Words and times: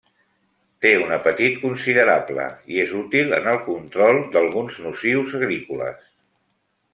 Té 0.85 0.93
un 1.01 1.11
apetit 1.17 1.59
considerable, 1.65 2.47
i 2.77 2.81
és 2.85 2.95
útil 3.01 3.37
en 3.41 3.51
el 3.53 3.61
control 3.69 4.23
d'alguns 4.37 4.81
nocius 4.87 5.37
agrícoles. 5.43 6.11